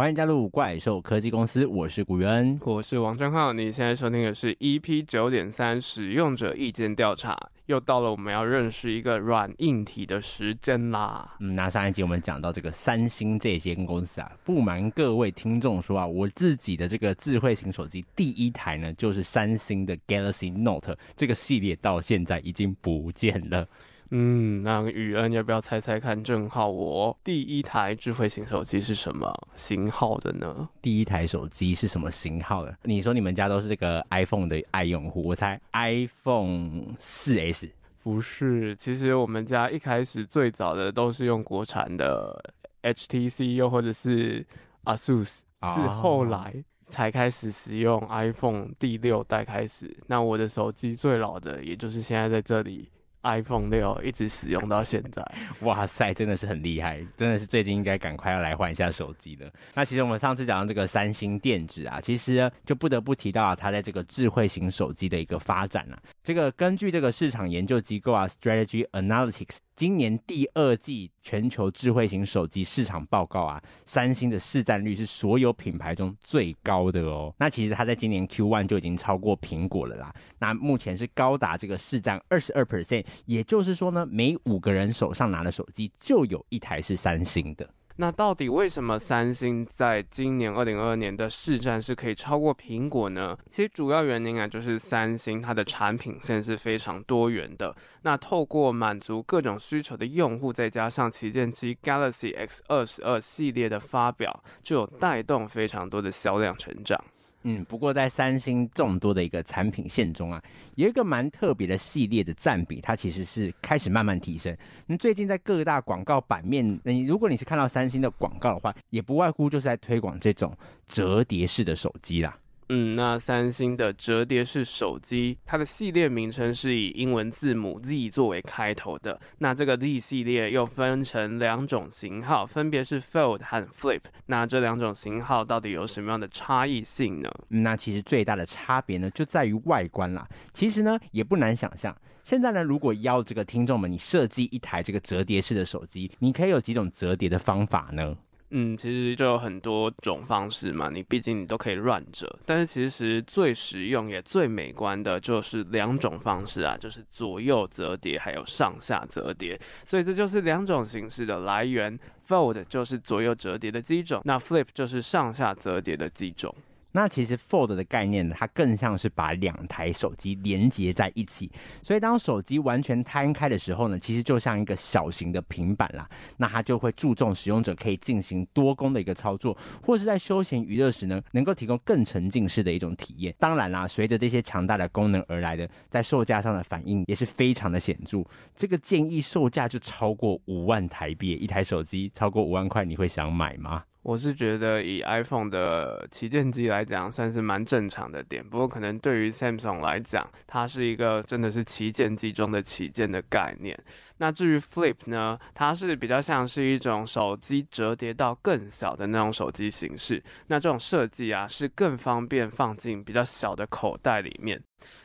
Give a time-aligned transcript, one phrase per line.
[0.00, 3.52] 欢迎加入怪兽科技公司，我是古元，我是王正浩。
[3.52, 11.36] 你现在收听的是 EP 九点三使用者意见调查，又到了我们要认识一个软硬体的时间啦。
[11.40, 23.68] 嗯，那上一集我们讲到这个三星这间公司啊，不瞒各位听众说啊，我自己的这个智慧型手机第一台呢，就是三星的 Galaxy Note 这个系列，到现在已经不见了。
[24.12, 26.22] 嗯，那雨恩要不要猜猜看？
[26.22, 30.68] 正好我第一台智慧型手机是什么型号的呢？
[30.82, 32.76] 第一台手机是什么型号的？
[32.82, 37.70] 你说你们家都是这个 iPhone 的爱用户，我猜 iPhone 4S
[38.02, 38.74] 不是。
[38.76, 42.52] 其实我们家一开始最早的都是用国产的
[42.82, 44.44] HTC，又或者是
[44.84, 45.38] ASUS，
[45.74, 49.96] 是后来才开始使用 iPhone 第六代开始。
[50.08, 52.88] 那我的手机最老的，也就是现在在这里。
[53.22, 55.24] iPhone 六一直使用到现在，
[55.62, 59.50] 哇塞，真的是很厉害，真的是最近应该赶快要来换一下手机了。
[59.74, 65.98] 那其实我们上次讲到这个三星电子啊，其实就不得不提到啊，它在这个智慧型手机的一个发展啊。
[66.22, 69.56] 这个根据这个市场研究机构啊，Strategy Analytics。
[69.80, 77.34] 今年第二季全球智慧型手机市场报告啊，三星的市占率是所有品牌中最高的哦。
[77.38, 80.14] 那其实它在今年 Q1 就已经超过苹果了啦。
[80.38, 87.66] 那目前是高达这个市占二十二 percent，也就是说呢，每五个人手上拿的手机就有一台是三星的。
[88.00, 93.36] 那到底为什么三星在今年二零二二年的市占是可以超过苹果呢？
[93.50, 97.76] 其实主要原因啊，就是三星它的产品线是非常多元的。
[98.00, 106.98] 那透过满足各种需求的用户，再加上旗舰机 Galaxy X 二十二系列的发表，就有带动非常多的销量成长。
[107.42, 110.42] 嗯，不过在三星众多的一个产品线中啊，
[110.74, 114.54] 有一个蛮特别的系列的占比，它其实是开始慢慢提升。
[114.86, 120.54] 那最近在各大广告版面，你如果你是看到三星的广告的话，也不外乎就是在推广这种
[120.86, 122.36] 折叠式的手机啦。
[122.72, 129.20] 嗯，那三星的折叠式手机，它的系列名称是以英文字母 Z 作为开头的。
[129.38, 134.02] 那这个 Z 系列又分成两种型号，分别是 Fold 和 Flip。
[134.26, 137.28] 那这两种型号到底有什么样的差异性呢？
[137.48, 140.28] 那其实最大的差别呢，就在于外观啦。
[140.54, 141.92] 其实呢，也不难想象。
[142.22, 148.16] 现在呢，如果要这个听众们，你设计一台这个折叠式的手机，你可以有几种折叠的方法呢？
[148.50, 161.96] 嗯，其实就有很多种方式嘛，你毕竟你都可以乱折，但是其实最实用也最美观的就是两种方式啊，就是左右折叠还有上下折叠，所以这就是两种形式的来源
[162.26, 166.54] ，Fold 就是左右折叠的机种，那 Flip 就是上下折叠的机种。
[166.92, 171.50] 那其实 Fold 的概念呢，它更像是把两台手机连接在一起，
[171.82, 176.08] 所以当手机完全摊开的时候呢，其实就像一个小型的平板啦。
[176.36, 183.34] 那它就会注重使用者可以进行多工的一个操作，或是在休闲娱乐时呢，能够提供更沉浸式的一种体验。
[183.38, 188.24] 当然啦，随着这些强大的功能而来的，在售价上的反应也是非常的显著。
[188.56, 193.84] 这个建议售价就超过五万台币，一台手机超过五万块，你会想买吗？
[194.02, 198.42] 我是觉得以 iPhone 的旗舰机来讲，算是蛮正常的点。
[198.42, 203.78] 不过可能对于 Samsung 来讲，它是一个真的是旗舰机中的旗舰的概念。
[204.20, 210.22] 那至于 Flip 呢，它是比较像是一种手机折叠到更小的那种手机形式。
[210.48, 214.62] 那这种设计啊，是更方便放进比较小的口袋里面。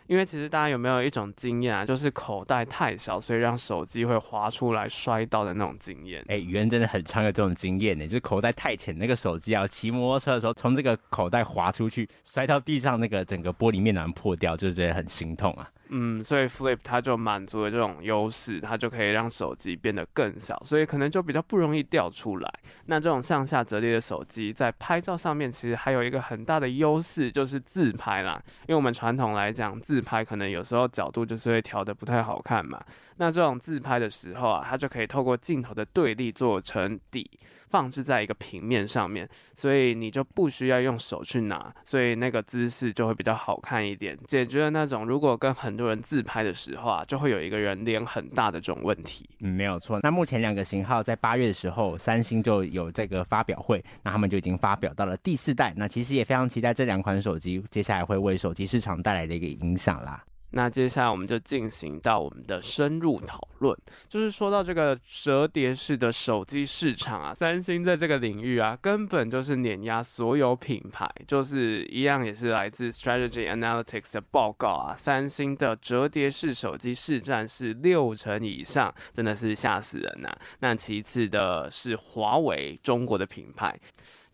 [0.07, 6.23] 因为其实大家有没有一种经验啊，就是口袋太小，所以让手机会滑出来摔到的那种经验。
[6.27, 15.69] 哎，宇恩真的很常有这种经验呢，就是口袋太浅，那个手机啊，骑摩托车的时候从这个口袋滑出去，摔到地上，那个整个玻璃面板破掉，就觉得很心痛啊。
[15.89, 22.53] 嗯，所以 Flip 它就满足了这种优势，它就可以让手机变得更小，所以可能就比较不容易掉出来。
[22.87, 28.41] 那这种向下折叠的手机，在拍照上面其实还有一个很大的优势，就是自拍啦。
[28.61, 32.83] 因为我们传统来讲，自拍可能有时候角度就是会调得不太好看嘛。
[33.17, 37.29] 那这种自拍的时候啊，它就可以透过镜头的对立做成底。
[37.67, 49.27] 放置在一个平面上面，所以你就不需要用手去拿，所以那个姿势就会比较好看一点，解决了那种如果跟很多人自拍的时候啊，就会有一个人脸很大的这种问题。
[49.41, 49.99] 嗯，没有错。
[50.03, 55.73] 那目前两个型号在八月的时候，三星就有这个发表会，那他们就已经发表到了第四代。
[55.75, 60.23] 那其实也非常期待这两款手机接下来会为手机市场带来的一个影响啦。
[60.51, 63.77] 那接下来我们就进行到我们的深入讨论，
[64.07, 83.77] 就是说到这个折叠式的手机市场啊，三星在这个领域啊，根本就是碾压所有品牌，就是一样也是来自 Strategy Analytics 的报告啊，三星的折叠式手机市占是六成以上，真的是吓死人呐、那其次的是华为，中国的品牌。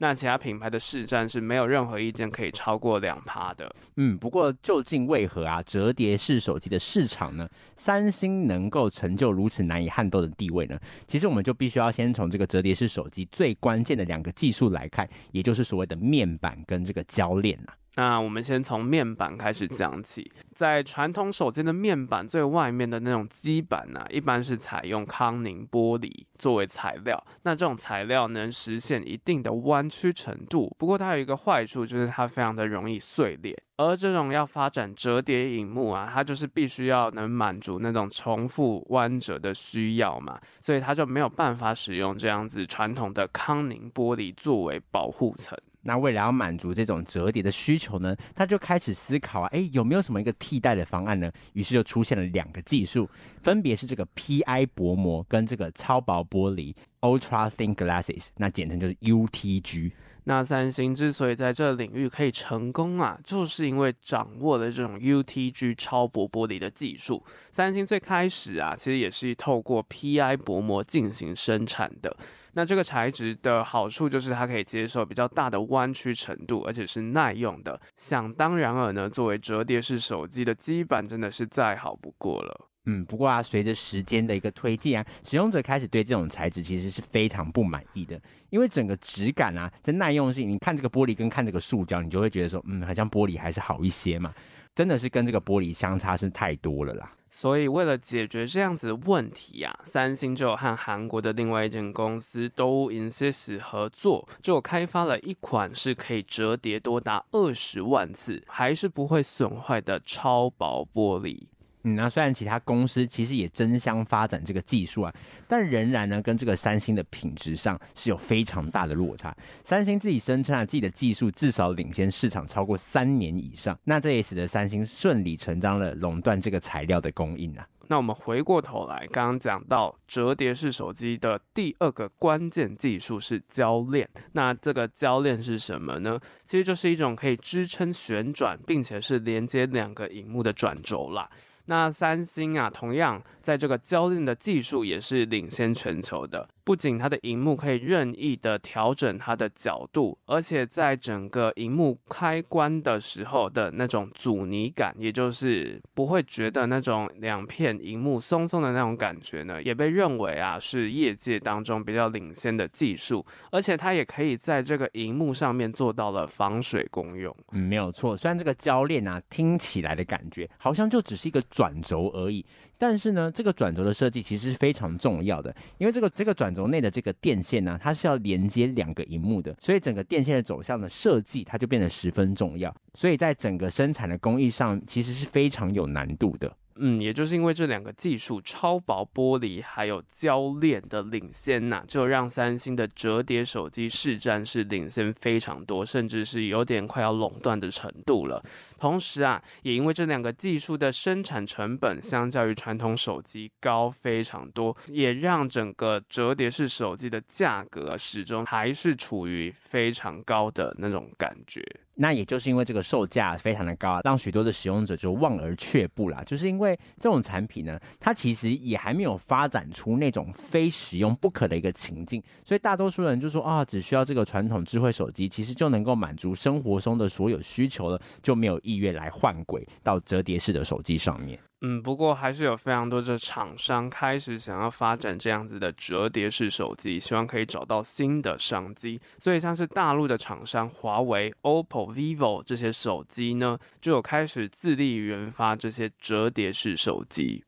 [0.02, 3.72] 那其他品牌的市占是没有任何意见可以超过两趴的。
[3.98, 10.76] 嗯，不过究竟为何啊，折叠式手机的市场呢，三星能够成就如此难以撼动的地位呢？
[11.06, 17.78] 其实我们就必须要先从这个折叠式手机最关键的两个技术来看，也就是所谓的面板跟这个铰链啊。
[17.96, 27.22] 那我们先从面板开始讲起，在传统手机的面板最外面的那种基板呢、一般是采用康宁玻璃作为材料。
[27.44, 33.62] 那这种材料能实现一定的弯曲程度，不过它有一个坏处，就是它非常的容易碎裂。
[33.76, 45.58] 而这种要发展折叠荧幕啊，它就是必须要能满足那种重复弯折的需要嘛，所以它就没有办法使用这样子传统的康宁玻璃作为保护层。
[45.84, 51.32] 那为了要满足这种折叠的需求呢，他就开始思考啊，哎，有没有什么一个替代的方案呢？
[51.54, 53.10] 于是就出现了两个技术，
[53.42, 59.92] 分别是这个 PI 薄膜跟这个超薄玻璃 Ultra Thin Glasses，那简称就是 UTG。
[60.26, 67.24] 那三星之所以在这领域可以成功啊，就是因为掌握了这种 UTG 超薄玻璃的技术。
[67.52, 72.16] 三星最开始啊，其实也是透过 PI 薄膜进行生产的。
[72.54, 77.80] 那这个材质的好处就是它可以接受比较大的弯曲程度，而且是耐用的。
[77.96, 82.68] 想当然尔呢，作为折叠式手机的基板，真的是再好不过了。
[82.86, 88.20] 嗯，不过啊，随着时间的一个推进啊，使用者开始对这种材质其实是非常不满意的，
[88.50, 94.34] 因为整个质感啊，这耐用性，你看这个玻璃跟看这个塑胶，你就会觉得说，嗯，好像玻璃还是好一些嘛，
[94.74, 97.14] 真的是跟这个玻璃相差是太多了啦。
[97.34, 111.48] 所以为了解决这样子的问题啊，三星就和韩国的另外一间公司 d o insist 合作，就开发了一款是可以折叠多达二十万次，还是不会损坏的超薄玻璃。
[111.84, 115.14] 嗯，那虽然其他公司其实也争相发展这个技术啊，
[115.48, 119.36] 但仍然呢，跟这个三星的品质上是有非常大的落差。
[119.64, 127.68] 三星自己声称啊，自己的技术至少领先市场超过三年以上，那这也使得三星顺理成章的垄断这个材料的供应啊。
[127.88, 136.18] 那我们回过头来，刚刚讲到折叠式手机的第二个关键技术是铰链，那这个铰链是什么呢？
[136.46, 141.30] 其实就是一种可以支撑旋转，并且是连接两个荧幕的转轴啦。
[141.72, 146.46] 那三星啊，同样在这个胶印的技术也是领先全球的。
[146.64, 163.26] 不仅它的荧幕可以任意的调整它的角度，而且在整个荧幕开关的时候的那种阻尼感，也就是不会觉得那种两片荧幕松松的那种感觉呢，也被认为啊是业界当中比较领先的技术。
[163.52, 167.36] 而且它也可以在这个荧幕上面做到了防水功用。
[167.52, 168.16] 嗯，没有错。
[168.16, 172.46] 虽然这个铰链啊听起来的感觉好像就只是一个转轴而已。
[172.78, 182.74] 但是呢，这个转轴的设计其实是非常重要的，因为这个这个转轴内的这个电线呢，它是要连接两个荧幕的，所以整个电线的走向的设计，它就变得十分重要。
[182.94, 186.56] 所以在整个生产的工艺上，其实是非常有难度的。
[186.76, 198.44] 嗯，也就是因为这两个技术，超薄玻璃还有胶链的领先呐、就让三星的折叠手机市占是领先非常多，甚至是有点快要垄断的程度了。
[198.80, 211.64] 同时啊，也因为这两个技术的生产成本相较于传统手机高非常多，也让整个折叠式手机的价格始终还是处于非常高的那种感觉。
[212.02, 216.24] 那也就是因为这个售价非常的高，让许多的使用者就望而却步啦。
[216.26, 231.40] 就是因为这种产品呢，它其实也还没有发展出那种非使用不可的一个情境，所以大多数人就说啊，只需要这个传统智慧手机，其实就能够满足生活中的所有需求了，就没有意愿来换轨到折叠式的手机上面。
[231.64, 239.00] 嗯，不过还是有非常多的厂商开始想要发展这样子的折叠式手机，希望可以找到新的商机。
[239.20, 247.44] 所以像是大陆的厂商华为、OPPO、VIVO 这些手机呢，就有开始自力研发这些折叠式手机。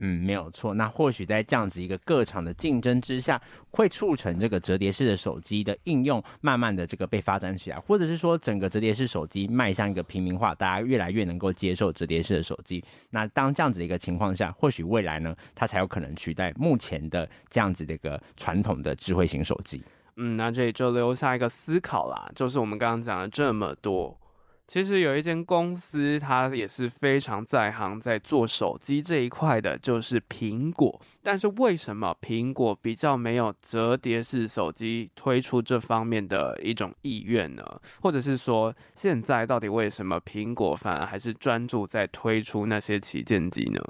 [0.00, 0.74] 嗯，没有错。
[0.74, 12.84] 那或许在这样子一个各厂的竞争之下，会促成这个折叠式的手机的应用慢慢的这个被发展起来，或者是说整个折叠式手机迈向一个平民化，大家越来越能够接受折叠式的手机。
[13.08, 19.82] 那当这样子一个情况下，或许未来呢，它才有可能取代目前的这样子的一个传统的智慧型手机。
[20.16, 24.18] 嗯，那这里就留下一个思考啦，就是我们刚刚讲了这么多。
[24.66, 31.00] 其实有一间公司，它也是非常在行，在做手机这一块的，就是苹果。
[31.22, 37.62] 但是为什么苹果比较没有折叠式手机推出这方面的一种意愿呢？
[38.00, 43.80] 或者是说，现在到底为什么苹果反而还是专注在推出那些旗舰机呢？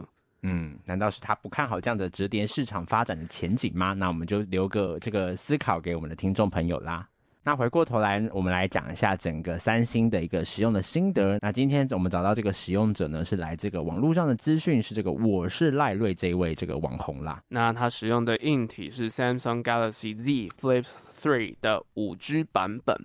[0.42, 3.94] 嗯，难道是他不看好这样的折叠市场发展的前景吗？
[3.94, 7.08] 那我们就留个这个思考给我们的听众朋友啦。
[7.46, 11.38] 那回过头来，我们来讲一下整个三星的一个使用的心得。
[11.40, 17.40] 那今天我们找到这个使用者呢，是来这个网络上的资讯，是这个我是赖瑞这一位这个网红啦。
[17.50, 22.96] 那他使用的硬体是 Samsung Galaxy Z Flip 3的五 G 版本。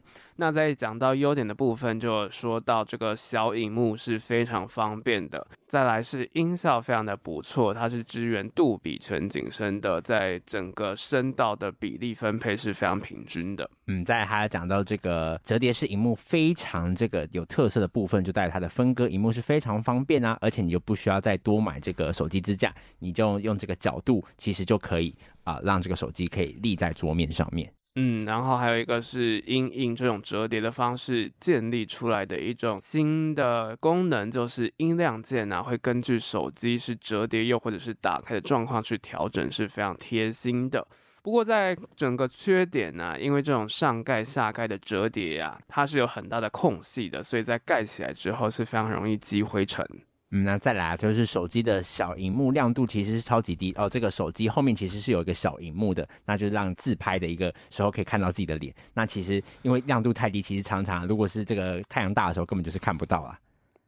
[0.41, 5.45] 那在讲到优点的部分，就说到这个小荧幕是非常方便的。
[5.67, 13.69] 再来是音效非常的不错，它是支援杜比全景声的，在整个声道的比例分配是非常平均的。
[13.86, 27.71] 嗯，再还要讲到这个折叠式荧幕非常这个有特色的部分，就在它的分割荧幕是非常方便啊，而且你就不需要再多买这个手机支架，你就用这个角度，其实就可以啊、让这个手机可以立在桌面上面。
[27.95, 40.88] 嗯，然后还有一个是因应这种折叠的方式建立出来的一种新的功能，就是音量键啊，会根据手机是折叠又或者是打开的状况去调整，是非常贴心的。
[41.21, 49.86] 不过在整个缺点呢、因为这种上盖下盖的折叠呀、它是有很大的空隙的，所以在盖起来之后是非常容易积灰尘。
[50.34, 53.90] 嗯，那再来，就是手机的小荧幕亮度其实是超级低哦。
[53.90, 58.74] 这个手机后面其实是有一个小荧幕的，那就让自拍的一个时候可以看到自己的脸。
[58.94, 63.38] 那其实因为亮度太低，其实常常如果是这个太阳大的时候，根本就是看不到啊。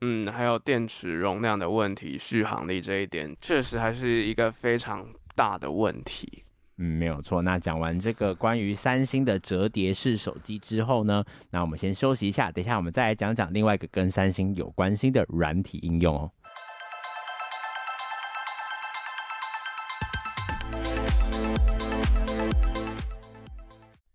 [0.01, 6.42] 嗯，还有电池容量的问题，续航力这一点确实还是一个非常大的问题。
[6.77, 7.41] 嗯，没有错。
[7.41, 16.31] 那讲完这个关于三星的折叠式手机之后呢，那我们先休息一下，等一下我们再来讲讲另外一个跟三星有关心的软体应用哦。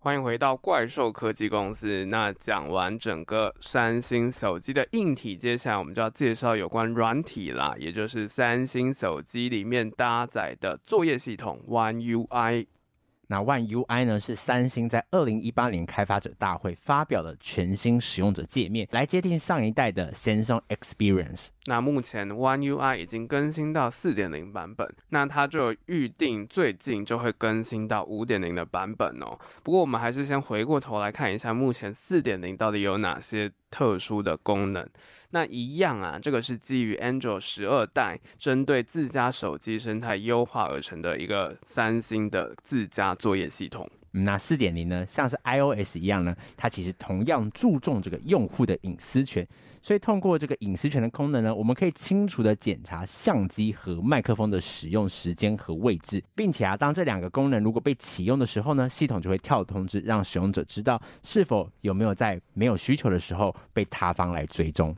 [0.09, 2.07] 欢迎回到怪兽科技公司。
[2.07, 12.67] 那讲完整个三星手机的硬体，接下来我们就要介绍有关软体啦，也就是三星手机里面搭载的作业系统 One UI。
[13.27, 21.49] 那 One UI 呢，是三星在二零一八年开发者大会发表的全新使用者界面，来接替上一代的 Samsung Experience。
[21.69, 29.39] 那目前 One UI 已经更新到四点零版本，那它就预定最近就会更新到五点零的版本哦。
[29.63, 34.89] 不过我们还是先回过头来看一下，目前四点零到底有哪些特殊的功能。
[35.33, 43.87] 那一样啊，这个是基于 Android 十二代，针对自家手机生态优化而成的一个三星的自家作业系统。
[44.12, 49.47] 那四点零呢，像是 iOS 一样呢，它其实同样注重这个用户的隐私权，
[49.83, 64.97] 所以通过这个隐私权的功能呢，我们可以清楚地检查相机和麦克风的使用时间和位置，并且啊，当这两个功能如果被启用的时候呢，系统就会跳通知，让使用者知道是否有没有在没有需求的时候被他方来追踪。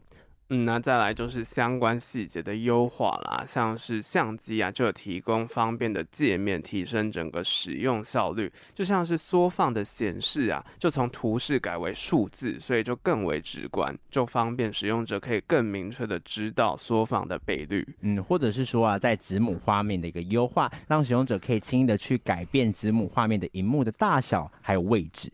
[0.52, 8.52] 嗯，那再来就是相关细节的优化啦，像是相机啊，就提供方便的界面，提升整个使用效率。
[8.74, 17.86] 就像是缩放的显示啊，就从图示改为数字，所以就更为直观，就方便使用者可以更明确的知道缩放的倍率。
[18.00, 25.30] 嗯，或者是说啊，在子母画面的一个优化，让使用者可以轻易的去改变子母画面的荧幕的大小还有位置。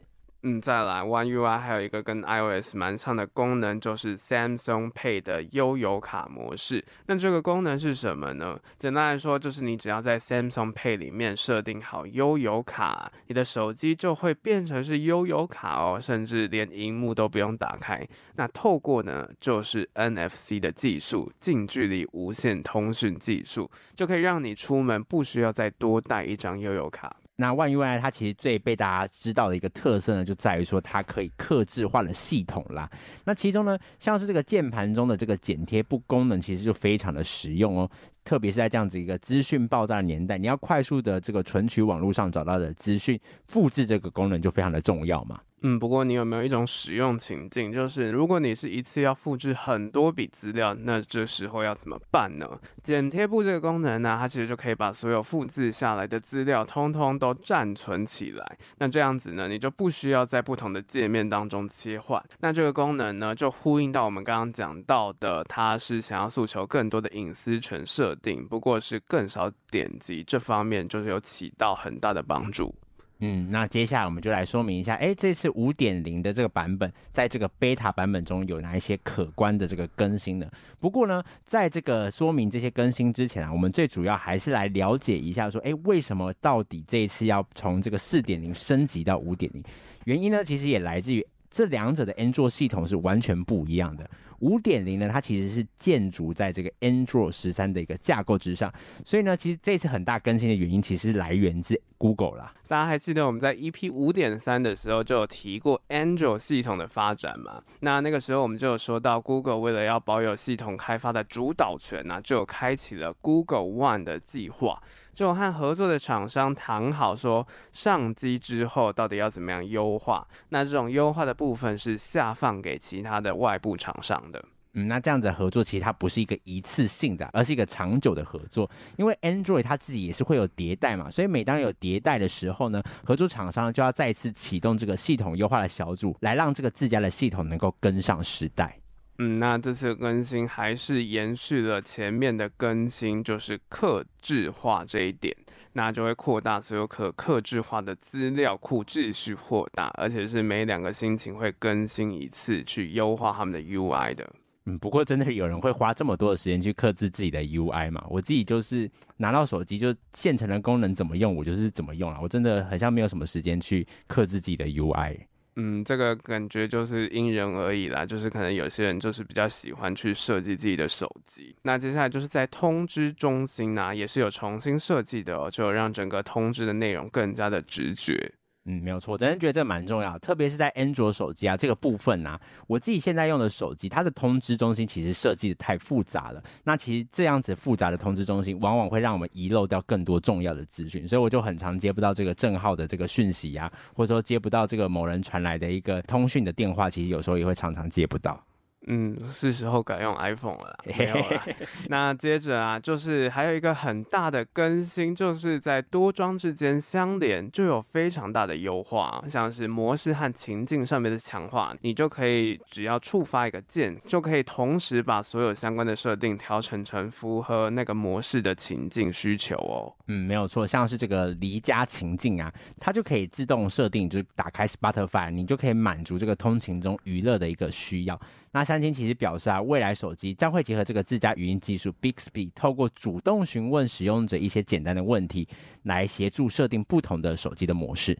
[0.48, 6.84] 嗯，再来，One UI 还有一个跟 iOS 蛮像的功能，就是 Samsung Pay 的悠游卡模式。
[7.06, 8.56] 那这个功能是什么呢？
[8.78, 18.06] 简单来说，就是你只要在 Samsung Pay 里面设定好悠游卡，你的手机就会变成是悠游卡哦，甚至连荧幕都不用打开。
[18.36, 27.16] 那透过呢，就是 NFC 的技术，近距离无线通讯技术，就可以让你出门不需要再多带一张悠游卡。
[27.36, 32.90] 那 One UI 它其实最被大家知道的一个特色呢，就在于说它可以克制化的系统啦。
[33.24, 37.90] 那其中呢，像是这个键盘中的这个剪贴布功能，其实就非常的实用哦。
[38.24, 45.38] 特别是在这样子一个资讯爆炸的年代，你要快速的这个存取网络上找到的资讯，复制这个功能就非常的重要嘛。
[45.62, 52.46] 嗯，不过你有没有一种使用情境，就是如果你是一次要复制很多笔资料，那这时候要怎么办呢？
[52.84, 58.58] 剪贴簿这个功能呢，它其实就可以把所有复制下来的资料通通都暂存起来。
[58.78, 62.22] 那这样子呢，你就不需要在不同的界面当中切换。
[62.40, 72.74] 那这个功能呢，就呼应到我们刚刚讲到的，它是想要诉求更多的隐私权设定，不过是更少点击，这方面就是有起到很大的帮助。
[73.20, 80.46] 嗯，那接下来我们就来说明一下，哎，这次五点零的这个版本，在这个 beta 版本中有哪一些可观的这个更新呢？
[80.78, 89.62] 不过呢，在这个说明这些更新之前啊，我们最主要还是来了解一下，说，哎，为什么到底这一次要从这个四点零升级到五点零？
[90.04, 91.26] 原因呢，其实也来自于。
[91.48, 94.10] 这两者的 Android 系统是完全不一样的。
[94.40, 98.72] 五点零呢，它其实是建筑在这个 Android 十三的一个架构之上，
[99.04, 102.52] 所以呢，其实这次很大更新的原因，其实来源自 Google 啦。
[102.68, 107.62] 大家还记得我们在 EP 五点三的时候就有提过 Android 系统的发展嘛？
[107.80, 114.82] 那那个时候我们就有说到，Google 为了要保有系统开发的主导权呢、啊，就有开启了 Google One 的计划，
[115.16, 120.28] 就和合作的厂商谈好说，上机之后到底要怎么样优化。
[120.50, 124.44] 那这种优化的部分是下放给其他的外部厂商的。
[124.74, 128.70] 嗯，那这样子的合作其实它不是一个一次性的，而是一个长久的合作。
[128.98, 138.78] 因为 Android 它自己也是会有迭代嘛，所以每当有迭代的时候呢，合作厂商就要再次启动这个系统优化的小组，来让这个自家的系统能够跟上时代。
[139.18, 145.34] 嗯，那这次更新还是延续了前面的更新，就是克制化这一点，
[145.72, 154.30] 那就会扩大所有可克制化的资料库，继续扩大，而且是每两个星期会更新一次，去优化他们的 UI 的。
[154.66, 158.04] 嗯，不过真的有人会花这么多的时间去克制自己的 UI 嘛？
[158.10, 162.18] 我自己就是拿到手机就现成的功能怎么用，我就是怎么用了。
[162.20, 165.16] 我真的好像没有什么时间去克制自己的 UI。
[165.58, 171.56] 嗯，这个感觉就是因人而异啦，就是可能有些人就是比较喜欢去设计自己的手机。
[171.62, 178.32] 那接下来就是在通知中心呢、也是有重新设计的哦，就让整个通知的内容更加的直觉。
[178.68, 186.42] 嗯，没有错，我真的觉得这蛮重要，特别是在安卓手机啊这个部分啊，我自己现在用的手机，它的通知中心其实设计的太复杂了。
[186.64, 198.42] 那其实这样子复杂的通知中心，往往会让我们遗漏掉更多重要的资讯，所以我就很常接不到这个账号的这个讯息啊，或者说接不到这个某人传来的一个通讯的电话，其实有时候也会常常接不到。
[198.86, 201.44] 嗯，是时候改用 iPhone 了啦， 没有啦。
[201.88, 219.92] 那接着啊，就是还有一个很大的更新，就是在多装置间相连就有非常大的优化，像是模式和情境上面的强化，你就可以只要触发一个键，就可以同时把所有相关的设定调整成符合那个模式的情境需求哦。
[220.06, 228.18] 嗯，没有错，像是这个离家情境啊，它就可以自动设定，就是打开 Spotify，你就可以满足这个通勤中娱乐的一个需要。
[228.52, 235.48] 那三星其实表示啊，未来手机将会结合这个自家语音技术 Bixby，透过主动询问使用者一些简单的问题，
[235.84, 238.14] 来协助设定不同的手机的模式。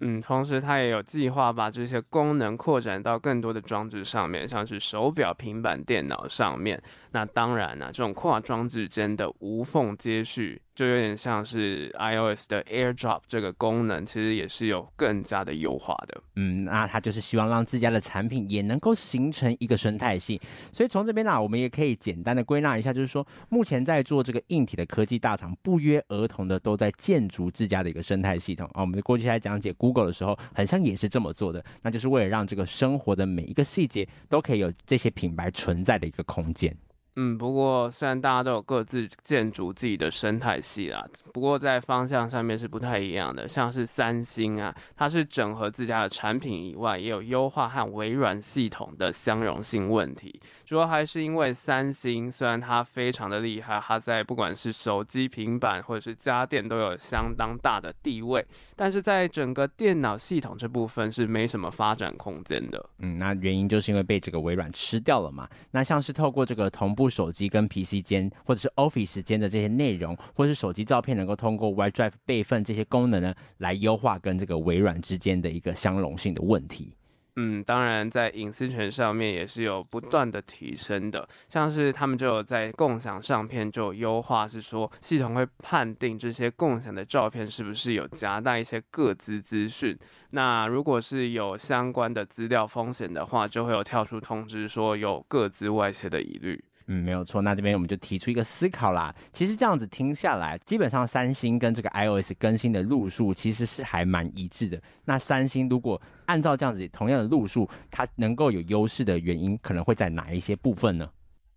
[0.00, 6.82] 嗯，同时它也有计划把这些功能扩展到更多的装置上面，像是手表、平板电脑上面。
[7.12, 10.60] 那当然呢、啊，这种跨装置间的无缝接续。
[10.74, 16.22] 就有点像是 iOS 的 AirDrop 这个功能，其实也是有更加的优化的。
[16.36, 20.40] 嗯，那它就是希望让自家的产品也能够形成一个生态系。
[20.72, 28.80] 所以从这边呢、我们也可以简单的归纳一下，就是说目前在做这个硬体的科技大厂，不约而同的都在建筑自家的一个生态系统啊。
[28.80, 36.74] 我们过去在讲解 Google 的时候，很像也是这么做的，那就是为了让这个生活的每一个细节都可以有这些品牌存在的一个空间。
[37.16, 43.48] 嗯，不过虽然大家都有各自建筑自己的生态系啦，不过在方向上面是不太一样的。
[43.48, 50.40] 像是三星啊，它是整合自家的产品以外，也有优化和微软系统的相容性问题。
[50.64, 58.46] 主要还是因为三星虽然它非常的厉害，它在不管是手机、平板或者是家电都有相当大的地位，
[58.76, 62.88] 但是在整个电脑系统这部分是没什么发展空间的。
[63.00, 65.48] 嗯，那原因就是因为被这个微软吃掉了嘛。
[65.72, 66.99] 那像是透过这个同步。
[67.00, 76.94] 部手机跟 PC 间，或者是 Office 间的这些内容，或是手机照片，能够通过 OneDrive 备份这些功能呢，来优化跟这个微软之间的一个相容性的问题。
[77.36, 89.96] 嗯，当然，在隐私权上面也是有不断的提升的，像是他们就有在共享相片就有优化，是说系统会判定这些共享的照片是不是有夹带一些个资资讯，
[90.32, 96.62] 那如果是有相关的资料风险的话，就会有跳出通知说有个资外泄的疑虑。
[96.92, 97.40] 嗯，没有错。
[97.40, 99.14] 那这边我们就提出一个思考啦。
[99.32, 104.82] 其实这样子听下来，基本上三星跟这个 iOS 更新的路数其实是还蛮一致的。
[105.04, 111.08] 那三星如果按照这样子同样的路数，它能够有优势的原因，可能会在哪一些部分呢？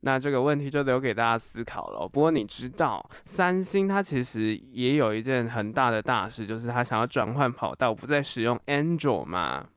[0.01, 2.07] 那这个问题就留给大家思考了。
[2.07, 9.69] 不过你知道，三星它其实也有一件很大的大事，就是它想要转换跑道，不再使用 Android 嘛？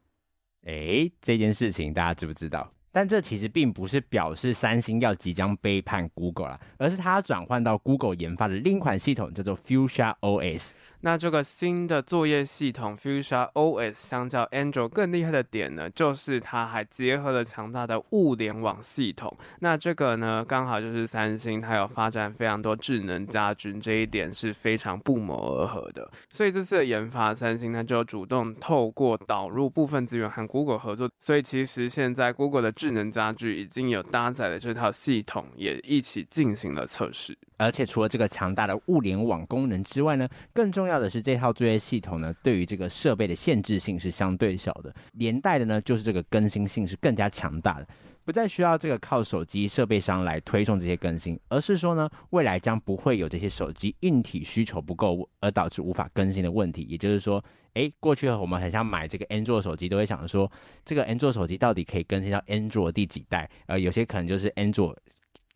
[0.67, 2.71] 诶，这件事情大家知不知道？
[2.97, 10.71] 但这其实并不是表示三星要即将背叛 Google 啦，而是它转换到 Google 研发的另一款系统，叫做 Fuchsia OS。
[11.03, 19.37] 那这个新的作业系统 Fuchsia OS 相较 Android 更厉害的点呢，就是它还结合了强大的物联网系统。
[19.61, 26.11] 那这个呢，刚好就是三星它有发展非常多智能家居，这一点是非常不谋而合的。
[26.31, 31.09] 所以这次的研发，三星它就主动透过导入部分资源和 Google 合作。
[31.19, 37.37] 所以其实现在 Google 的智智能家居已经有搭载的这套系统，也一起进行了测试。
[37.57, 47.89] 而且除了这个强大的物联网功能之外呢，更重要的是这套作业系统呢，对于这个设备的限制性是相对小的，连带的呢就是这个更新性是更加强大的，
[48.27, 56.83] 不再需要这个靠手机设备商来推送这些更新，而是说呢，未来将不会有这些手机硬体需求不够而导致无法更新的问题。
[56.89, 57.43] 也就是说，
[57.75, 60.51] 诶，过去我们很想买这个 Android 手机，都会想说，
[60.85, 63.49] 这个 Android 手机到底可以更新到 Android 第几代？
[63.67, 64.97] 呃，有些可能就是 Android。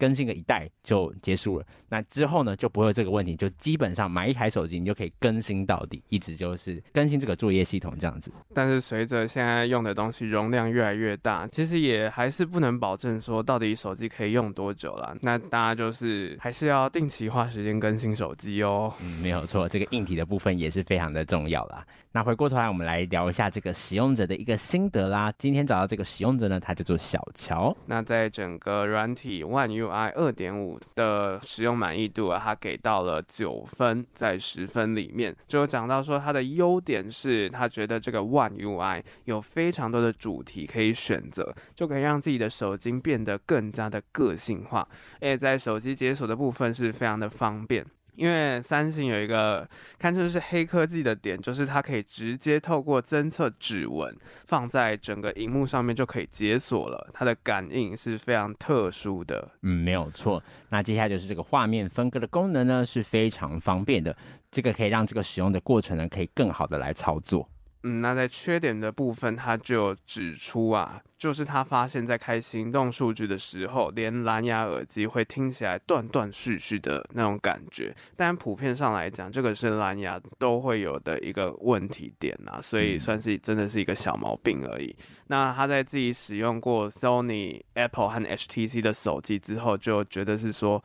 [0.00, 8.32] 更新个一代就结束了，那之后呢就不会有这个问题，就基本上买一台手机你就可以更新到底，一直就是更新这个作业系统这样子。
[8.54, 15.14] 但是随着现在用的东西容量越来越大，其实也还是不能保证说到底手机可以用多久啦。
[15.20, 18.90] 那大家就是还是要定期花时间更新手机哦。
[19.02, 21.84] 嗯，没有错，这个硬体的部分也是非常的重要啦。
[22.12, 25.30] 那回过头来，我们来聊一下这个使用者的一个心得啦。
[25.36, 27.76] 今天找到这个使用者呢，他叫做小乔。
[27.86, 29.89] 那在整个软体 One UI。
[29.90, 47.84] UI 二点五的使用满意度啊，它给到了九分，在十分里面就讲到说，它的优点是他觉得这个 One UI 有非常多的主题可以选择，就可以让自己的手机变得更加的个性化，而且在手机解锁的部分是非常的方便。
[48.20, 49.66] 因为三星有一个
[49.98, 59.48] 堪称是黑科技的点，就是它可以直接透过侦测指纹放在整个荧幕上面就可以解锁了，它的感应是非常特殊的。
[59.62, 60.42] 嗯，没有错。
[60.68, 64.14] 那接下来就是这个画面分割的功能呢，是非常方便的，
[64.50, 67.48] 这个可以让这个使用的过程呢，可以更好的来操作。
[67.82, 77.94] 嗯，那在缺点的部分，他就指出啊，就是他发现，在开行动数据的时候，连蓝牙耳机会听起来断断续续的那种感觉。
[78.16, 84.94] 但普遍上来讲，这个是蓝牙都会有的一个问题点啊，所以算是真的是一个小毛病而已。
[85.28, 90.82] 那他在自己使用过 Sony、Apple 和 HTC 的手机之后，就觉得是说，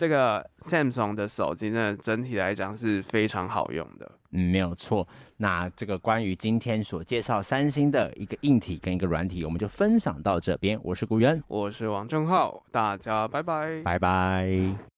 [0.00, 4.10] 这个 Samsung 的手机呢，整体来讲是非常好用的。
[4.30, 5.06] 嗯，没有错。
[5.36, 10.80] 那这个关于今天所介绍三星的一个硬体跟一个软体，我们就分享到这边。
[10.82, 14.88] 我是古元，我是王正浩，大家拜拜，拜拜。